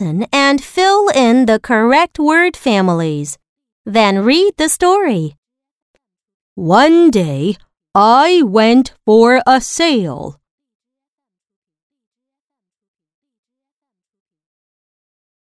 [0.00, 3.38] And fill in the correct word families.
[3.84, 5.36] Then read the story.
[6.54, 7.56] One day,
[7.94, 10.40] I went for a sail.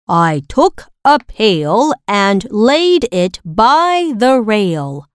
[0.08, 5.06] I took a pail and laid it by the rail.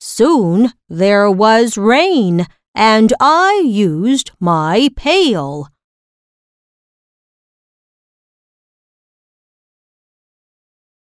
[0.00, 2.46] Soon there was rain,
[2.78, 5.66] and I used my pail.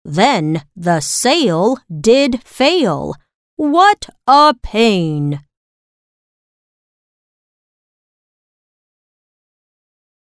[0.05, 3.15] Then the sail did fail.
[3.55, 5.39] What a pain!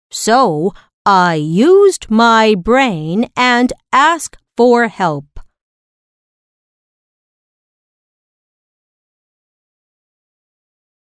[0.09, 0.73] So
[1.05, 5.44] I used my brain and asked for help.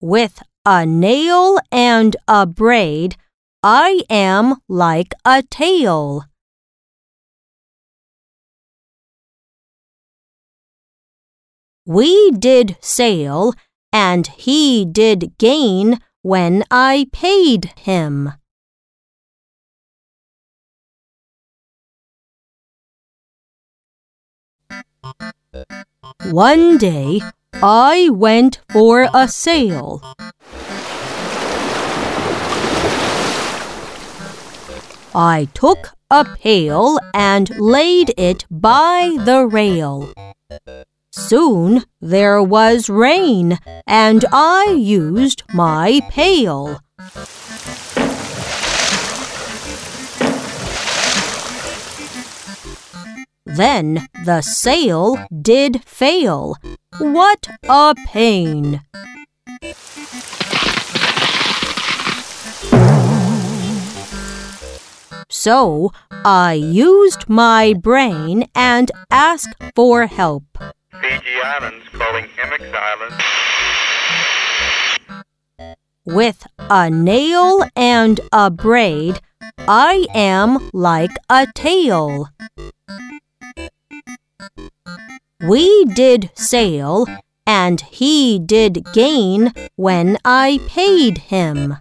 [0.02, 3.16] With a nail and a braid,
[3.64, 6.26] I am like a tail.
[11.88, 13.54] We did sail,
[13.92, 18.34] and he did gain when I paid him.
[26.30, 27.22] One day
[27.54, 30.02] I went for a sail.
[35.16, 40.14] I took a pail and laid it by the rail.
[41.12, 46.80] Soon there was rain, and I used my pail.
[53.58, 56.58] Then the sail did fail.
[57.00, 58.82] What a pain!
[65.32, 65.92] So
[66.24, 70.44] I used my brain and asked for help.
[71.02, 73.16] Fiji Islands calling Emmett Island.
[76.06, 79.20] With a nail and a braid,
[79.68, 82.28] I am like a tail.
[85.42, 87.06] We did sail,
[87.46, 91.78] and he did gain when I paid him.